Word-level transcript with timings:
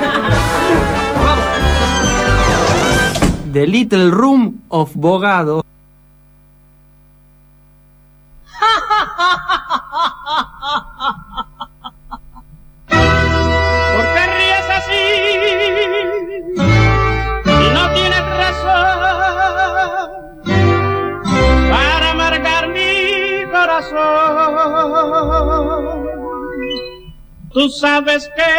The 3.51 3.67
Little 3.67 4.11
Room 4.11 4.61
of 4.69 4.95
Bogado. 4.95 5.65
¿Por 12.87 14.05
qué 14.13 14.23
ríes 14.37 14.69
así? 14.77 15.03
Si 17.43 17.67
no 17.73 17.83
tienes 17.93 18.23
razón 18.41 18.99
para 21.69 22.11
amargar 22.11 22.69
mi 22.69 23.43
corazón. 23.51 23.99
Tú 27.51 27.67
sabes 27.69 28.29
que 28.37 28.51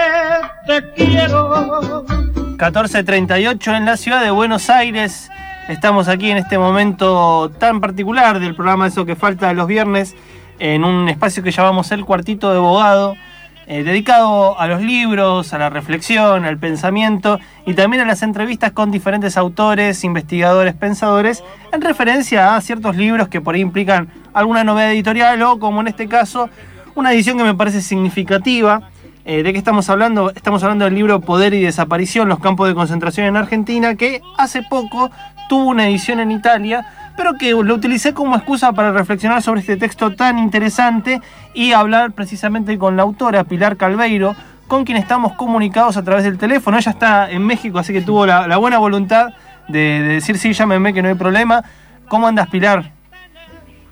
te 0.66 0.92
quiero. 0.92 1.91
14.38 2.62 3.76
en 3.76 3.86
la 3.86 3.96
ciudad 3.96 4.22
de 4.22 4.30
Buenos 4.30 4.70
Aires. 4.70 5.28
Estamos 5.68 6.06
aquí 6.06 6.30
en 6.30 6.36
este 6.36 6.58
momento 6.58 7.50
tan 7.58 7.80
particular 7.80 8.38
del 8.38 8.54
programa 8.54 8.86
Eso 8.86 9.04
que 9.04 9.16
falta 9.16 9.52
los 9.52 9.66
viernes, 9.66 10.14
en 10.60 10.84
un 10.84 11.08
espacio 11.08 11.42
que 11.42 11.50
llamamos 11.50 11.90
El 11.90 12.04
Cuartito 12.04 12.52
de 12.52 12.60
Bogado, 12.60 13.16
eh, 13.66 13.82
dedicado 13.82 14.56
a 14.60 14.68
los 14.68 14.80
libros, 14.80 15.52
a 15.52 15.58
la 15.58 15.70
reflexión, 15.70 16.44
al 16.44 16.56
pensamiento 16.56 17.40
y 17.66 17.74
también 17.74 18.04
a 18.04 18.06
las 18.06 18.22
entrevistas 18.22 18.70
con 18.70 18.92
diferentes 18.92 19.36
autores, 19.36 20.04
investigadores, 20.04 20.74
pensadores, 20.74 21.42
en 21.72 21.80
referencia 21.80 22.54
a 22.54 22.60
ciertos 22.60 22.94
libros 22.94 23.26
que 23.26 23.40
por 23.40 23.56
ahí 23.56 23.60
implican 23.60 24.08
alguna 24.34 24.62
novedad 24.62 24.92
editorial 24.92 25.42
o, 25.42 25.58
como 25.58 25.80
en 25.80 25.88
este 25.88 26.06
caso, 26.06 26.48
una 26.94 27.12
edición 27.12 27.38
que 27.38 27.42
me 27.42 27.56
parece 27.56 27.82
significativa. 27.82 28.88
Eh, 29.24 29.44
¿De 29.44 29.52
qué 29.52 29.58
estamos 29.58 29.88
hablando? 29.88 30.30
Estamos 30.30 30.64
hablando 30.64 30.84
del 30.84 30.94
libro 30.94 31.20
Poder 31.20 31.54
y 31.54 31.62
Desaparición, 31.62 32.28
los 32.28 32.40
campos 32.40 32.66
de 32.66 32.74
concentración 32.74 33.26
en 33.26 33.36
Argentina, 33.36 33.94
que 33.94 34.20
hace 34.36 34.62
poco 34.62 35.12
tuvo 35.48 35.66
una 35.66 35.88
edición 35.88 36.18
en 36.18 36.32
Italia, 36.32 36.84
pero 37.16 37.34
que 37.34 37.52
lo 37.52 37.74
utilicé 37.74 38.14
como 38.14 38.34
excusa 38.34 38.72
para 38.72 38.90
reflexionar 38.90 39.40
sobre 39.40 39.60
este 39.60 39.76
texto 39.76 40.10
tan 40.16 40.40
interesante 40.40 41.20
y 41.54 41.72
hablar 41.72 42.12
precisamente 42.12 42.76
con 42.78 42.96
la 42.96 43.04
autora 43.04 43.44
Pilar 43.44 43.76
Calveiro, 43.76 44.34
con 44.66 44.84
quien 44.84 44.98
estamos 44.98 45.34
comunicados 45.34 45.96
a 45.96 46.02
través 46.02 46.24
del 46.24 46.36
teléfono. 46.36 46.78
Ella 46.78 46.90
está 46.90 47.30
en 47.30 47.46
México, 47.46 47.78
así 47.78 47.92
que 47.92 48.00
tuvo 48.00 48.26
la, 48.26 48.56
buena 48.56 48.78
voluntad 48.78 49.28
de, 49.68 49.78
de 49.78 50.14
decir 50.14 50.36
sí, 50.36 50.52
llámeme, 50.52 50.92
que 50.92 51.00
no 51.00 51.08
hay 51.08 51.14
problema. 51.14 51.62
¿Cómo 52.08 52.26
andas, 52.26 52.48
Pilar? 52.48 52.90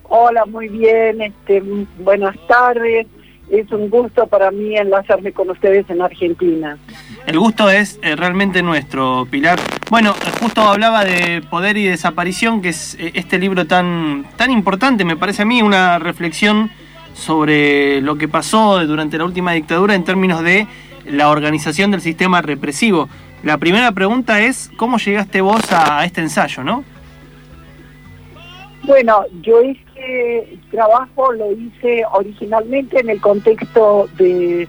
Hola, 0.09 0.45
muy 0.47 0.67
bien, 0.69 1.23
este, 1.23 1.63
buenas 2.01 2.35
tardes. 2.49 3.07
Es 3.51 3.71
un 3.73 3.91
gusto 3.91 4.29
para 4.29 4.53
mí 4.53 4.77
enlazarme 4.77 5.33
con 5.33 5.51
ustedes 5.51 5.89
en 5.91 6.01
Argentina. 6.01 6.79
El 7.27 7.39
gusto 7.39 7.69
es 7.69 7.99
eh, 8.03 8.15
realmente 8.15 8.63
nuestro, 8.63 9.27
Pilar. 9.29 9.59
Bueno, 9.91 10.15
justo 10.41 10.63
hablaba 10.63 11.05
de 11.05 11.43
Poder 11.51 11.77
y 11.77 11.85
Desaparición, 11.85 12.63
que 12.63 12.69
es 12.69 12.95
eh, 13.01 13.11
este 13.15 13.39
libro 13.39 13.67
tan, 13.67 14.25
tan 14.37 14.53
importante, 14.53 15.05
me 15.05 15.17
parece 15.17 15.43
a 15.43 15.45
mí, 15.45 15.63
una 15.63 15.99
reflexión 15.99 16.71
sobre 17.13 18.01
lo 18.01 18.17
que 18.17 18.29
pasó 18.29 18.87
durante 18.87 19.19
la 19.19 19.25
última 19.25 19.53
dictadura 19.53 19.97
en 19.97 20.05
términos 20.05 20.43
de 20.43 20.69
la 21.07 21.29
organización 21.29 21.91
del 21.91 22.01
sistema 22.01 22.43
represivo. 22.43 23.09
La 23.43 23.59
primera 23.59 23.91
pregunta 23.91 24.41
es, 24.41 24.71
¿cómo 24.77 24.99
llegaste 24.99 25.41
vos 25.41 25.73
a, 25.73 25.99
a 25.99 26.05
este 26.05 26.21
ensayo, 26.21 26.63
no? 26.63 26.85
Bueno, 28.85 29.25
yo 29.43 29.61
este 30.01 30.59
trabajo 30.71 31.33
lo 31.33 31.53
hice 31.53 32.05
originalmente 32.13 33.01
en 33.01 33.11
el 33.11 33.21
contexto 33.21 34.09
de, 34.17 34.67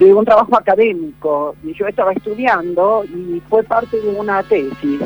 un 0.00 0.24
trabajo 0.24 0.56
académico. 0.56 1.56
Yo 1.64 1.86
estaba 1.86 2.12
estudiando 2.12 3.04
y 3.04 3.40
fue 3.48 3.62
parte 3.64 4.00
de 4.00 4.08
una 4.10 4.42
tesis. 4.44 5.00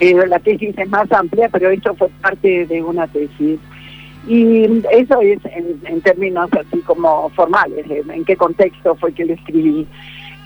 Eh, 0.00 0.14
la 0.26 0.38
tesis 0.38 0.76
es 0.76 0.88
más 0.88 1.10
amplia, 1.12 1.48
pero 1.48 1.70
esto 1.70 1.94
fue 1.94 2.08
parte 2.20 2.66
de 2.66 2.82
una 2.82 3.06
tesis. 3.06 3.60
Y 4.26 4.64
eso 4.90 5.20
es 5.22 5.38
en, 5.44 6.00
términos 6.02 6.50
así 6.52 6.80
como 6.80 7.30
formales, 7.30 7.86
en, 7.90 8.24
qué 8.24 8.36
contexto 8.36 8.94
fue 8.96 9.12
que 9.12 9.24
lo 9.24 9.34
escribí. 9.34 9.86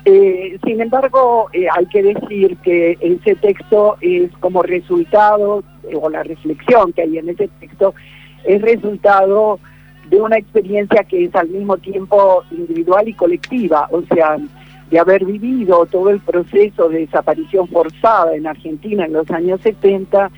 Eh, 0.04 0.59
sin 0.65 0.81
embargo, 0.83 1.49
eh, 1.54 1.66
hay 1.75 1.87
que 1.87 2.03
decir 2.03 2.56
que 2.59 2.99
ese 3.00 3.34
texto 3.37 3.97
es 4.03 4.31
como 4.38 4.62
resultado, 4.62 5.65
o 5.94 6.10
la 6.10 6.22
reflexión 6.22 6.93
que 6.93 7.03
hay 7.03 7.19
en 7.19 7.31
ese 7.31 7.49
texto, 7.60 7.94
es 8.44 8.62
resultado 8.62 9.59
de 10.09 10.21
una 10.21 10.37
experiencia 10.37 11.05
que 11.05 11.25
es 11.25 11.34
al 11.34 11.49
mismo 11.49 11.77
tiempo 11.78 12.44
individual 12.50 13.09
y 13.09 13.15
colectiva, 13.15 13.88
o 13.91 14.03
sea, 14.03 14.37
de 14.91 14.99
haber 14.99 15.25
vivido 15.25 15.87
todo 15.87 16.10
el 16.10 16.21
proceso 16.21 16.88
de 16.88 17.00
desaparición 17.00 17.66
forzada 17.69 18.34
en 18.34 18.47
Argentina 18.47 19.06
en 19.06 19.15
los 19.15 19.31
años 19.31 19.60
70, 19.62 20.31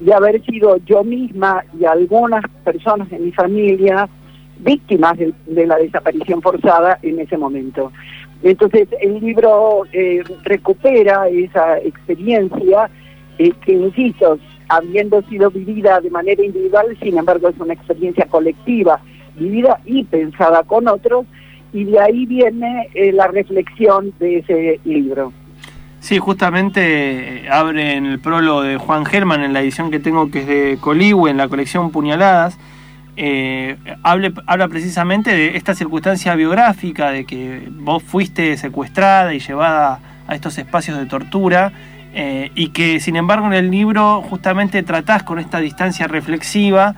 de 0.00 0.12
haber 0.12 0.44
sido 0.44 0.78
yo 0.84 1.04
misma 1.04 1.64
y 1.78 1.84
algunas 1.84 2.44
personas 2.64 3.08
de 3.10 3.18
mi 3.18 3.32
familia 3.32 4.08
víctimas 4.58 5.16
de, 5.16 5.32
de 5.46 5.66
la 5.66 5.76
desaparición 5.76 6.42
forzada 6.42 6.98
en 7.02 7.20
ese 7.20 7.36
momento. 7.36 7.92
Entonces 8.42 8.88
el 9.00 9.20
libro 9.20 9.84
eh, 9.92 10.22
recupera 10.42 11.28
esa 11.28 11.78
experiencia 11.78 12.90
eh, 13.38 13.52
que, 13.64 13.72
insisto, 13.72 14.38
habiendo 14.68 15.22
sido 15.22 15.50
vivida 15.50 16.00
de 16.00 16.10
manera 16.10 16.44
individual, 16.44 16.96
sin 17.02 17.18
embargo 17.18 17.48
es 17.48 17.58
una 17.58 17.74
experiencia 17.74 18.26
colectiva, 18.26 19.00
vivida 19.36 19.80
y 19.84 20.04
pensada 20.04 20.62
con 20.62 20.88
otros, 20.88 21.26
y 21.72 21.84
de 21.84 22.00
ahí 22.00 22.26
viene 22.26 22.88
eh, 22.94 23.12
la 23.12 23.26
reflexión 23.26 24.12
de 24.18 24.38
ese 24.38 24.80
libro. 24.84 25.32
Sí, 26.00 26.18
justamente 26.18 27.44
eh, 27.44 27.48
abre 27.50 27.94
en 27.94 28.06
el 28.06 28.20
prólogo 28.20 28.62
de 28.62 28.76
Juan 28.76 29.06
Germán, 29.06 29.42
en 29.42 29.52
la 29.52 29.62
edición 29.62 29.90
que 29.90 29.98
tengo 29.98 30.30
que 30.30 30.40
es 30.40 30.46
de 30.46 30.78
Coligüe, 30.80 31.30
en 31.30 31.38
la 31.38 31.48
colección 31.48 31.90
Puñaladas, 31.90 32.58
eh, 33.16 33.76
hable, 34.02 34.32
habla 34.46 34.68
precisamente 34.68 35.30
de 35.30 35.56
esta 35.56 35.74
circunstancia 35.74 36.34
biográfica, 36.34 37.10
de 37.10 37.24
que 37.24 37.68
vos 37.70 38.02
fuiste 38.02 38.56
secuestrada 38.56 39.34
y 39.34 39.38
llevada 39.38 40.00
a 40.26 40.34
estos 40.34 40.58
espacios 40.58 40.98
de 40.98 41.06
tortura, 41.06 41.72
eh, 42.14 42.50
y 42.54 42.68
que 42.68 43.00
sin 43.00 43.16
embargo 43.16 43.46
en 43.46 43.54
el 43.54 43.70
libro 43.70 44.22
justamente 44.22 44.82
tratás 44.82 45.24
con 45.24 45.38
esta 45.38 45.58
distancia 45.58 46.06
reflexiva 46.06 46.94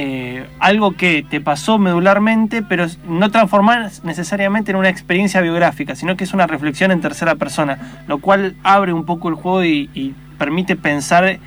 eh, 0.00 0.46
algo 0.60 0.92
que 0.92 1.24
te 1.28 1.40
pasó 1.40 1.76
medularmente, 1.78 2.62
pero 2.62 2.86
no 3.08 3.32
transformás 3.32 4.04
necesariamente 4.04 4.70
en 4.70 4.76
una 4.76 4.90
experiencia 4.90 5.40
biográfica, 5.40 5.96
sino 5.96 6.16
que 6.16 6.22
es 6.22 6.32
una 6.32 6.46
reflexión 6.46 6.92
en 6.92 7.00
tercera 7.00 7.34
persona, 7.34 8.02
lo 8.06 8.18
cual 8.18 8.54
abre 8.62 8.92
un 8.92 9.04
poco 9.04 9.28
el 9.28 9.34
juego 9.34 9.64
y, 9.64 10.14
permite 10.38 10.76
pensar 10.76 11.40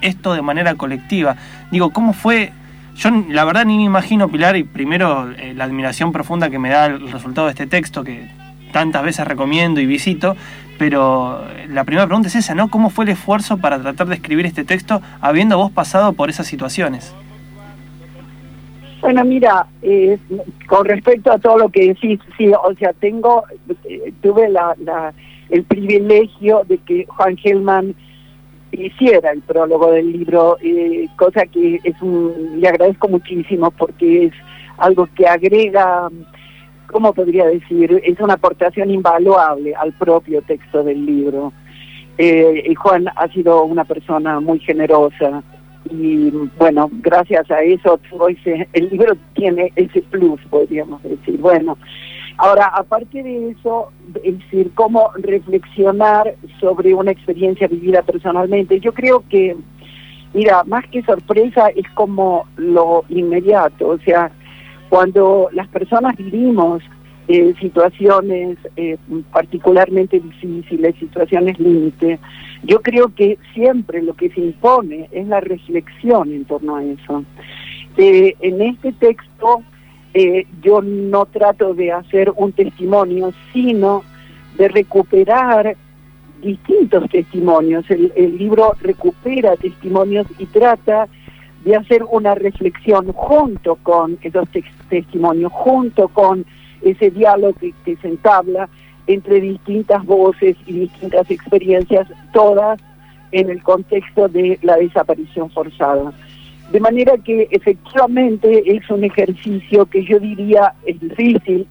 esto 0.00 0.32
de 0.32 0.40
manera 0.40 0.76
colectiva. 0.76 1.36
Digo, 1.70 1.90
¿cómo 1.90 2.14
fue 2.14 2.52
yo 2.96 3.10
la 3.28 3.44
verdad 3.44 3.66
ni 3.66 3.76
me 3.76 3.84
imagino, 3.84 4.30
Pilar, 4.30 4.56
y 4.56 4.64
primero 4.64 5.30
eh, 5.32 5.52
la 5.54 5.64
admiración 5.64 6.10
profunda 6.10 6.48
que 6.48 6.58
me 6.58 6.70
da 6.70 6.86
el 6.86 7.12
resultado 7.12 7.48
de 7.48 7.52
este 7.52 7.66
texto 7.66 8.02
que 8.02 8.30
tantas 8.72 9.02
veces 9.02 9.28
recomiendo 9.28 9.78
y 9.78 9.84
visito, 9.84 10.36
pero 10.80 11.44
la 11.68 11.84
primera 11.84 12.06
pregunta 12.06 12.28
es 12.28 12.36
esa, 12.36 12.54
¿no? 12.54 12.70
¿Cómo 12.70 12.88
fue 12.88 13.04
el 13.04 13.10
esfuerzo 13.10 13.58
para 13.58 13.78
tratar 13.78 14.06
de 14.06 14.14
escribir 14.14 14.46
este 14.46 14.64
texto 14.64 15.02
habiendo 15.20 15.58
vos 15.58 15.70
pasado 15.70 16.14
por 16.14 16.30
esas 16.30 16.46
situaciones? 16.46 17.14
Bueno, 19.02 19.22
mira, 19.26 19.66
eh, 19.82 20.16
con 20.66 20.86
respecto 20.86 21.30
a 21.32 21.38
todo 21.38 21.58
lo 21.58 21.68
que 21.68 21.88
decís, 21.88 22.18
sí, 22.38 22.50
o 22.50 22.74
sea, 22.76 22.94
tengo, 22.94 23.44
eh, 23.84 24.10
tuve 24.22 24.48
la, 24.48 24.74
la, 24.82 25.12
el 25.50 25.64
privilegio 25.64 26.62
de 26.66 26.78
que 26.78 27.04
Juan 27.08 27.36
Gelman 27.36 27.94
hiciera 28.72 29.32
el 29.32 29.42
prólogo 29.42 29.92
del 29.92 30.10
libro, 30.10 30.56
eh, 30.62 31.08
cosa 31.16 31.44
que 31.44 31.78
es 31.84 32.00
un, 32.00 32.58
le 32.58 32.66
agradezco 32.66 33.06
muchísimo 33.06 33.70
porque 33.70 34.24
es 34.24 34.32
algo 34.78 35.06
que 35.14 35.26
agrega, 35.26 36.08
¿cómo 36.90 37.12
podría 37.12 37.46
decir? 37.46 38.00
Es 38.04 38.20
una 38.20 38.34
aportación 38.34 38.90
invaluable 38.90 39.74
al 39.74 39.92
propio 39.92 40.42
texto 40.42 40.82
del 40.82 41.04
libro. 41.04 41.52
Eh, 42.18 42.64
y 42.68 42.74
Juan 42.74 43.06
ha 43.16 43.28
sido 43.28 43.64
una 43.64 43.84
persona 43.84 44.40
muy 44.40 44.58
generosa 44.58 45.42
y 45.90 46.30
bueno, 46.58 46.90
gracias 47.00 47.50
a 47.50 47.62
eso 47.62 47.98
ese, 48.28 48.68
el 48.74 48.90
libro 48.90 49.16
tiene 49.34 49.72
ese 49.76 50.02
plus, 50.02 50.40
podríamos 50.50 51.02
decir. 51.02 51.38
Bueno, 51.38 51.78
Ahora, 52.42 52.68
aparte 52.68 53.22
de 53.22 53.50
eso, 53.50 53.92
es 54.24 54.38
decir, 54.38 54.70
cómo 54.74 55.10
reflexionar 55.18 56.34
sobre 56.58 56.94
una 56.94 57.10
experiencia 57.10 57.68
vivida 57.68 58.00
personalmente. 58.00 58.80
Yo 58.80 58.94
creo 58.94 59.22
que, 59.28 59.54
mira, 60.32 60.64
más 60.64 60.86
que 60.86 61.02
sorpresa 61.02 61.68
es 61.68 61.86
como 61.92 62.46
lo 62.56 63.04
inmediato, 63.10 63.88
o 63.88 63.98
sea, 63.98 64.32
cuando 64.90 65.48
las 65.52 65.68
personas 65.68 66.16
vivimos 66.16 66.82
eh, 67.28 67.54
situaciones 67.60 68.58
eh, 68.74 68.96
particularmente 69.32 70.18
difíciles, 70.18 70.96
situaciones 70.96 71.60
límite, 71.60 72.18
yo 72.64 72.82
creo 72.82 73.14
que 73.14 73.38
siempre 73.54 74.02
lo 74.02 74.14
que 74.14 74.30
se 74.30 74.40
impone 74.40 75.08
es 75.12 75.28
la 75.28 75.40
reflexión 75.40 76.32
en 76.32 76.44
torno 76.44 76.74
a 76.74 76.82
eso. 76.82 77.24
Eh, 77.96 78.34
en 78.40 78.60
este 78.60 78.92
texto 78.92 79.62
yo 80.60 80.82
no 80.82 81.24
trato 81.26 81.72
de 81.72 81.92
hacer 81.92 82.32
un 82.34 82.50
testimonio, 82.50 83.32
sino 83.52 84.02
de 84.58 84.66
recuperar 84.66 85.76
distintos 86.42 87.08
testimonios. 87.10 87.88
El, 87.88 88.12
el 88.16 88.36
libro 88.36 88.74
recupera 88.80 89.54
testimonios 89.54 90.26
y 90.36 90.46
trata 90.46 91.06
de 91.64 91.76
hacer 91.76 92.04
una 92.04 92.34
reflexión 92.34 93.12
junto 93.12 93.76
con 93.76 94.18
esos 94.22 94.48
testimonios, 94.88 95.52
junto 95.52 96.08
con 96.08 96.44
ese 96.82 97.10
diálogo 97.10 97.54
que, 97.54 97.72
que 97.84 97.96
se 97.96 98.08
entabla 98.08 98.68
entre 99.06 99.40
distintas 99.40 100.04
voces 100.04 100.56
y 100.66 100.80
distintas 100.80 101.30
experiencias, 101.30 102.08
todas 102.32 102.80
en 103.32 103.50
el 103.50 103.62
contexto 103.62 104.28
de 104.28 104.58
la 104.62 104.76
desaparición 104.76 105.50
forzada. 105.50 106.12
De 106.72 106.80
manera 106.80 107.18
que 107.18 107.48
efectivamente 107.50 108.62
es 108.64 108.88
un 108.90 109.02
ejercicio 109.04 109.86
que 109.86 110.04
yo 110.04 110.20
diría 110.20 110.72
es 110.86 111.00
difícil, 111.00 111.66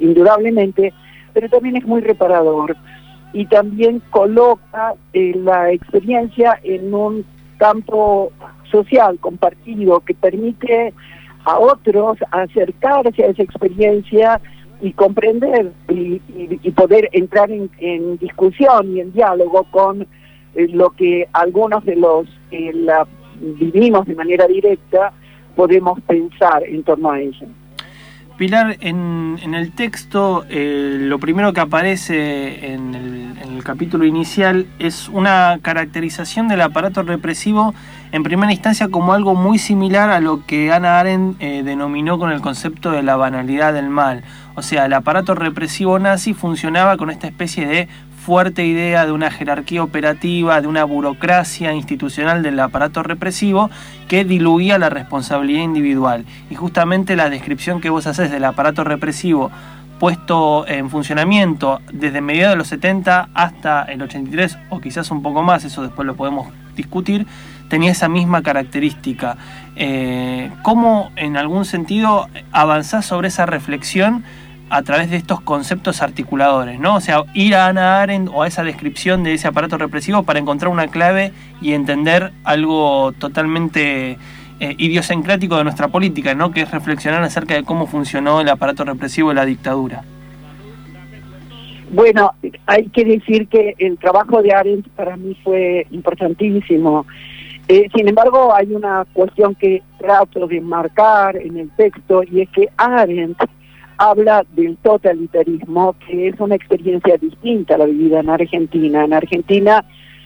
indudablemente, 0.00 0.92
pero 1.34 1.48
también 1.48 1.76
es 1.76 1.86
muy 1.86 2.00
reparador 2.00 2.76
y 3.34 3.44
también 3.46 4.00
coloca 4.10 4.94
eh, 5.12 5.34
la 5.36 5.70
experiencia 5.70 6.58
en 6.62 6.94
un 6.94 7.24
campo 7.58 8.32
social 8.70 9.18
compartido 9.20 10.00
que 10.00 10.14
permite 10.14 10.92
a 11.44 11.58
otros 11.58 12.18
acercarse 12.30 13.24
a 13.24 13.28
esa 13.28 13.42
experiencia 13.42 14.40
y 14.80 14.92
comprender 14.92 15.72
y, 15.88 16.20
poder 16.70 17.08
entrar 17.12 17.50
en, 17.50 18.18
discusión 18.18 18.96
y 18.96 19.00
en 19.00 19.12
diálogo 19.12 19.64
con 19.70 20.02
eh, 20.54 20.68
lo 20.68 20.90
que 20.90 21.26
algunos 21.32 21.84
de 21.84 21.96
los 21.96 22.28
que 22.50 22.72
la 22.72 23.06
vivimos 23.40 24.06
de 24.06 24.14
manera 24.14 24.46
directa 24.46 25.12
podemos 25.56 26.00
pensar 26.02 26.62
en 26.64 26.82
torno 26.84 27.10
a 27.10 27.20
ella. 27.20 27.46
Pilar, 28.38 28.76
en, 28.82 29.36
el 29.52 29.72
texto 29.72 30.44
eh, 30.48 30.96
lo 31.00 31.18
primero 31.18 31.52
que 31.52 31.58
aparece 31.58 32.72
en 32.72 32.94
el, 32.94 33.64
capítulo 33.64 34.04
inicial 34.04 34.66
es 34.78 35.08
una 35.08 35.58
caracterización 35.60 36.46
del 36.46 36.60
aparato 36.62 37.02
represivo 37.02 37.74
en 38.12 38.22
primera 38.22 38.50
instancia 38.52 38.88
como 38.88 39.12
algo 39.12 39.34
muy 39.34 39.58
similar 39.58 40.08
a 40.10 40.20
lo 40.20 40.46
que 40.46 40.72
Ana 40.72 41.00
Arendt 41.00 41.36
eh, 41.42 41.62
denominó 41.64 42.18
con 42.18 42.30
el 42.30 42.40
concepto 42.40 42.92
de 42.92 43.02
la 43.02 43.16
banalidad 43.16 43.74
del 43.74 43.90
mal. 43.90 44.22
O 44.54 44.62
sea, 44.62 44.86
el 44.86 44.92
aparato 44.92 45.34
represivo 45.34 45.98
nazi 45.98 46.32
funcionaba 46.32 46.96
con 46.96 47.10
esta 47.10 47.26
especie 47.26 47.66
de 47.66 47.88
fuerte 48.28 48.66
idea 48.66 49.06
de 49.06 49.12
una 49.12 49.30
jerarquía 49.30 49.82
operativa, 49.82 50.60
de 50.60 50.66
una 50.66 50.84
burocracia 50.84 51.72
institucional 51.72 52.42
del 52.42 52.60
aparato 52.60 53.02
represivo 53.02 53.70
que 54.06 54.26
diluía 54.26 54.76
la 54.76 54.90
responsabilidad 54.90 55.62
individual. 55.62 56.26
Y 56.50 56.54
justamente 56.54 57.16
la 57.16 57.30
descripción 57.30 57.80
que 57.80 57.88
vos 57.88 58.06
haces 58.06 58.30
del 58.30 58.44
aparato 58.44 58.84
represivo 58.84 59.50
puesto 59.98 60.68
en 60.68 60.90
funcionamiento 60.90 61.80
desde 61.90 62.20
mediados 62.20 62.52
de 62.52 62.58
los 62.58 62.68
70 62.68 63.30
hasta 63.32 63.84
el 63.84 64.02
83 64.02 64.58
o 64.68 64.78
quizás 64.78 65.10
un 65.10 65.22
poco 65.22 65.42
más, 65.42 65.64
eso 65.64 65.80
después 65.80 66.04
lo 66.04 66.14
podemos 66.14 66.48
discutir, 66.76 67.26
tenía 67.70 67.92
esa 67.92 68.10
misma 68.10 68.42
característica. 68.42 69.38
Eh, 69.74 70.50
¿Cómo 70.62 71.12
en 71.16 71.38
algún 71.38 71.64
sentido 71.64 72.28
avanzás 72.52 73.06
sobre 73.06 73.28
esa 73.28 73.46
reflexión? 73.46 74.22
A 74.70 74.82
través 74.82 75.10
de 75.10 75.16
estos 75.16 75.40
conceptos 75.40 76.02
articuladores, 76.02 76.78
¿no? 76.78 76.96
O 76.96 77.00
sea, 77.00 77.24
ir 77.34 77.54
a 77.54 77.66
Ana 77.66 78.02
Arendt 78.02 78.30
o 78.32 78.42
a 78.42 78.46
esa 78.46 78.62
descripción 78.62 79.22
de 79.22 79.34
ese 79.34 79.48
aparato 79.48 79.78
represivo 79.78 80.22
para 80.24 80.38
encontrar 80.38 80.70
una 80.70 80.88
clave 80.88 81.32
y 81.62 81.72
entender 81.72 82.32
algo 82.44 83.12
totalmente 83.12 84.18
eh, 84.60 84.74
idiosincrático 84.76 85.56
de 85.56 85.64
nuestra 85.64 85.88
política, 85.88 86.34
¿no? 86.34 86.50
Que 86.50 86.62
es 86.62 86.70
reflexionar 86.70 87.22
acerca 87.22 87.54
de 87.54 87.64
cómo 87.64 87.86
funcionó 87.86 88.40
el 88.40 88.48
aparato 88.48 88.84
represivo 88.84 89.30
de 89.30 89.34
la 89.36 89.44
dictadura. 89.46 90.02
Bueno, 91.90 92.32
hay 92.66 92.84
que 92.88 93.04
decir 93.04 93.48
que 93.48 93.74
el 93.78 93.96
trabajo 93.96 94.42
de 94.42 94.52
Arendt 94.52 94.88
para 94.90 95.16
mí 95.16 95.34
fue 95.42 95.86
importantísimo. 95.90 97.06
Eh, 97.68 97.88
sin 97.94 98.08
embargo, 98.08 98.54
hay 98.54 98.72
una 98.74 99.06
cuestión 99.12 99.54
que 99.54 99.82
trato 99.98 100.46
de 100.46 100.60
marcar 100.60 101.36
en 101.36 101.56
el 101.56 101.70
texto 101.70 102.22
y 102.24 102.42
es 102.42 102.48
que 102.50 102.68
Arendt 102.76 103.38
habla 103.98 104.46
del 104.52 104.76
totalitarismo, 104.78 105.94
que 106.06 106.28
es 106.28 106.40
una 106.40 106.54
experiencia 106.54 107.16
distinta 107.18 107.74
a 107.74 107.78
la 107.78 107.84
vivida 107.86 108.20
en 108.20 108.30
Argentina. 108.30 109.04
En 109.04 109.12
Argentina 109.12 109.84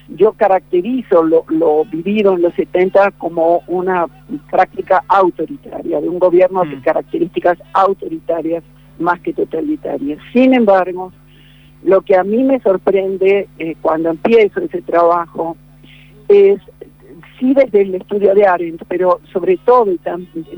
yo 0.09 0.33
caracterizo 0.33 1.23
lo, 1.23 1.85
vivido 1.87 2.35
en 2.35 2.43
los 2.43 2.55
70 2.55 3.13
como 3.13 3.63
una 3.67 4.07
práctica 4.51 5.03
autoritaria, 5.09 6.01
de 6.01 6.09
un 6.09 6.19
gobierno 6.19 6.65
de 6.65 6.77
mm. 6.77 6.83
características 6.83 7.59
autoritarias 7.73 8.63
más 8.99 9.21
que 9.21 9.33
totalitarias. 9.33 10.19
Sin 10.33 10.55
embargo, 10.55 11.13
lo 11.85 12.03
que 12.03 12.17
a 12.17 12.25
mí 12.25 12.43
me 12.43 12.61
sorprende 12.61 13.49
eh, 13.59 13.75
cuando 13.81 14.11
empiezo 14.11 14.61
ese 14.61 14.83
trabajo 14.83 15.57
es, 16.29 16.61
sí 17.39 17.55
desde 17.55 17.83
el 17.83 17.95
estudio 17.95 18.35
de 18.35 18.47
Arendt, 18.47 18.83
pero 18.89 19.21
sobre 19.33 19.57
todo, 19.59 19.87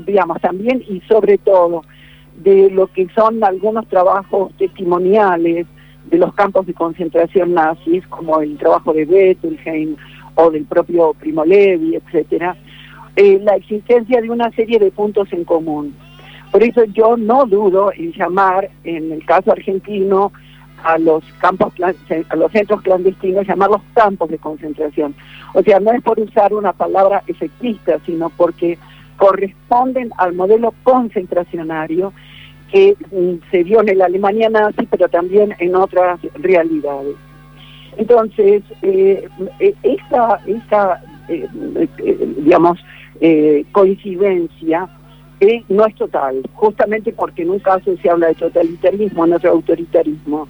digamos, 0.05 0.41
también 0.41 0.83
y 0.87 1.01
sobre 1.01 1.37
todo, 1.37 1.83
de 2.37 2.69
lo 2.69 2.87
que 2.87 3.07
son 3.15 3.43
algunos 3.43 3.87
trabajos 3.87 4.51
testimoniales 4.57 5.65
de 6.05 6.17
los 6.17 6.33
campos 6.33 6.65
de 6.65 6.73
concentración 6.73 7.53
nazis, 7.53 8.05
como 8.07 8.39
el 8.41 8.57
trabajo 8.57 8.93
de 8.93 9.05
Bettelheim 9.05 9.95
o 10.35 10.51
del 10.51 10.65
propio 10.65 11.13
Primo 11.13 11.45
Levi, 11.45 11.95
etcétera, 11.95 12.55
eh, 13.15 13.39
la 13.41 13.55
existencia 13.55 14.21
de 14.21 14.29
una 14.29 14.51
serie 14.51 14.77
de 14.77 14.91
puntos 14.91 15.31
en 15.31 15.45
común. 15.45 15.95
Por 16.51 16.61
eso 16.63 16.83
yo 16.85 17.17
no 17.17 17.45
dudo 17.45 17.91
en 17.93 18.11
llamar, 18.13 18.69
en 18.83 19.11
el 19.11 19.25
caso 19.25 19.51
argentino, 19.51 20.31
a 20.83 20.97
los 20.99 21.23
campos, 21.39 21.73
a 21.81 22.35
los 22.35 22.51
centros 22.51 22.81
clandestinos, 22.81 23.47
llamarlos 23.47 23.81
campos 23.95 24.29
de 24.29 24.37
concentración. 24.37 25.15
O 25.53 25.63
sea, 25.63 25.79
no 25.79 25.91
es 25.91 26.01
por 26.03 26.19
usar 26.19 26.53
una 26.53 26.73
palabra 26.73 27.23
efectista, 27.25 27.97
sino 28.05 28.29
porque 28.29 28.77
corresponden 29.17 30.11
al 30.17 30.33
modelo 30.33 30.73
concentracionario 30.83 32.13
que 32.71 32.95
mm, 33.11 33.49
se 33.51 33.63
dio 33.63 33.81
en 33.81 33.97
la 33.97 34.05
Alemania 34.05 34.49
nazi, 34.49 34.87
pero 34.89 35.07
también 35.09 35.55
en 35.59 35.75
otras 35.75 36.19
realidades. 36.35 37.15
Entonces, 37.97 38.63
eh, 38.81 39.27
eh 39.59 39.73
esa, 39.83 40.39
esa 40.45 41.01
eh, 41.29 41.47
eh, 41.99 42.33
digamos, 42.37 42.79
coincidencia 43.71 44.89
no 45.69 45.85
es 45.85 45.95
total, 45.95 46.41
justamente 46.53 47.13
porque 47.13 47.43
en 47.43 47.51
un 47.51 47.59
caso 47.59 47.95
se 48.01 48.09
habla 48.09 48.27
de 48.27 48.35
totalitarismo, 48.35 49.25
en 49.25 49.33
otro 49.33 49.51
autoritarismo. 49.51 50.47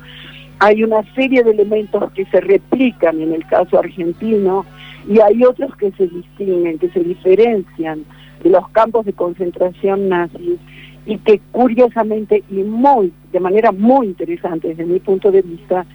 Hay 0.60 0.84
una 0.84 1.04
serie 1.14 1.44
de 1.44 1.52
elementos 1.52 2.12
que 2.14 2.26
se 2.26 2.40
replican 2.40 3.20
en 3.22 3.34
el 3.34 3.46
caso 3.46 3.78
argentino 3.78 4.66
y 5.08 5.20
hay 5.20 5.44
otros 5.44 5.76
que 5.76 5.92
se 5.92 6.08
distinguen, 6.08 6.80
que 6.80 6.90
se 6.90 7.02
diferencian 7.02 8.06
de 8.44 8.50
los 8.50 8.68
campos 8.70 9.06
de 9.06 9.14
concentración 9.14 10.10
nazis 10.10 10.60
y 11.06 11.18
que 11.20 11.40
curiosamente 11.52 12.44
y 12.50 12.64
muy 12.64 13.14
de 13.32 13.40
manera 13.40 13.72
muy 13.72 14.08
interesante 14.08 14.70
desde 14.70 14.86
mi 14.86 15.00
punto 15.00 15.32
de 15.32 15.42
vista 15.42 15.86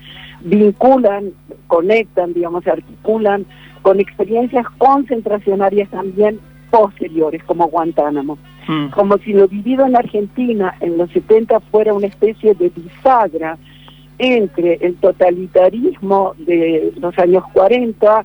vinculan, 0.41 1.31
conectan, 1.67 2.33
digamos, 2.33 2.65
articulan 2.67 3.45
con 3.81 3.99
experiencias 3.99 4.65
concentracionarias 4.77 5.89
también 5.89 6.39
posteriores 6.69 7.43
como 7.43 7.67
Guantánamo. 7.67 8.37
Mm. 8.67 8.87
Como 8.87 9.17
si 9.17 9.33
lo 9.33 9.47
vivido 9.47 9.85
en 9.85 9.95
Argentina 9.95 10.75
en 10.79 10.97
los 10.97 11.11
70 11.11 11.59
fuera 11.59 11.93
una 11.93 12.07
especie 12.07 12.53
de 12.53 12.69
bisagra 12.69 13.57
entre 14.17 14.75
el 14.81 14.95
totalitarismo 14.95 16.33
de 16.37 16.93
los 16.97 17.17
años 17.17 17.43
40 17.53 18.23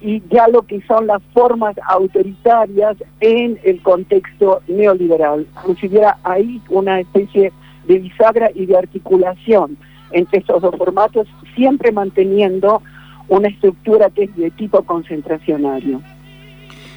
y 0.00 0.22
ya 0.30 0.48
lo 0.48 0.62
que 0.62 0.80
son 0.82 1.06
las 1.06 1.22
formas 1.32 1.76
autoritarias 1.88 2.96
en 3.20 3.58
el 3.64 3.82
contexto 3.82 4.60
neoliberal, 4.68 5.46
como 5.62 5.74
si 5.76 5.86
hubiera 5.86 6.18
ahí 6.22 6.60
una 6.68 7.00
especie 7.00 7.52
de 7.86 7.98
bisagra 7.98 8.50
y 8.54 8.66
de 8.66 8.76
articulación 8.76 9.76
entre 10.12 10.40
estos 10.40 10.62
dos 10.62 10.74
formatos, 10.76 11.26
siempre 11.54 11.92
manteniendo 11.92 12.82
una 13.28 13.48
estructura 13.48 14.10
que 14.10 14.24
es 14.24 14.36
de 14.36 14.50
tipo 14.50 14.82
concentracionario. 14.82 16.00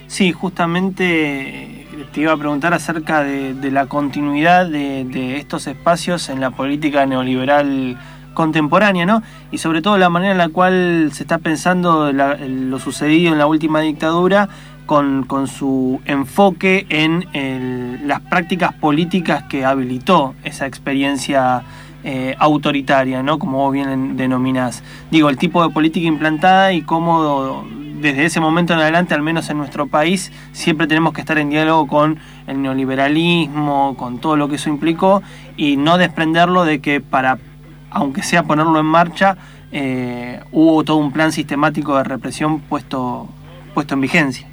Sí, 0.08 0.32
justamente 0.32 1.04
eh, 1.04 1.86
te 2.12 2.22
iba 2.22 2.34
a 2.34 2.38
preguntar 2.38 2.74
acerca 2.74 3.24
de, 3.24 3.54
de 3.54 3.72
la 3.72 3.86
continuidad 3.86 4.68
de, 4.68 5.06
de 5.06 5.38
estos 5.38 5.68
espacios 5.68 6.30
en 6.30 6.40
la 6.40 6.52
política 6.52 7.06
neoliberal 7.06 7.98
contemporánea, 8.34 9.06
¿no? 9.06 9.22
Y 9.52 9.58
sobre 9.58 9.82
todo 9.82 9.98
la 9.98 10.10
manera 10.10 10.32
en 10.32 10.38
la 10.38 10.50
cual 10.50 11.10
se 11.14 11.24
está 11.24 11.38
pensando 11.38 12.12
lo 12.12 12.80
sucedido 12.80 13.32
en 13.32 13.38
la 13.38 13.48
última 13.48 13.82
dictadura 13.82 14.50
con, 14.86 15.26
su 15.48 16.02
enfoque 16.06 16.86
en 16.90 18.08
las 18.08 18.22
prácticas 18.22 18.74
políticas 18.74 19.44
que 19.44 19.66
habilitó 19.66 20.36
esa 20.44 20.66
experiencia 20.66 21.64
eh, 22.02 22.34
autoritaria, 22.40 23.22
¿no? 23.24 23.40
Como 23.40 23.58
vos 23.58 23.74
bien 23.74 24.16
denominás. 24.16 24.84
Digo, 25.12 25.28
el 25.28 25.38
tipo 25.38 25.62
de 25.68 25.74
política 25.74 26.08
implantada 26.08 26.72
y 26.72 26.82
cómo 26.82 27.66
desde 28.00 28.24
ese 28.24 28.40
momento 28.40 28.72
en 28.72 28.80
adelante, 28.80 29.14
al 29.14 29.22
menos 29.22 29.50
en 29.50 29.58
nuestro 29.58 29.86
país, 29.88 30.32
siempre 30.54 30.88
tenemos 30.88 31.12
que 31.12 31.20
estar 31.20 31.38
en 31.38 31.50
diálogo 31.50 31.88
con 31.88 32.18
el 32.48 32.62
neoliberalismo, 32.62 33.98
con 33.98 34.20
todo 34.20 34.38
lo 34.38 34.48
que 34.48 34.56
eso 34.56 34.70
implicó 34.70 35.22
y 35.58 35.76
no 35.76 35.98
desprenderlo 35.98 36.64
de 36.64 36.80
que 36.80 37.02
para, 37.02 37.38
aunque 37.92 38.24
sea 38.24 38.44
ponerlo 38.44 38.80
en 38.80 38.86
marcha, 38.86 39.38
eh, 39.72 40.40
hubo 40.52 40.84
todo 40.84 40.98
un 40.98 41.12
plan 41.12 41.32
sistemático 41.32 41.98
de 41.98 42.04
represión 42.04 42.60
puesto, 42.62 43.28
puesto 43.74 43.94
en 43.94 44.02
vigencia. 44.02 44.48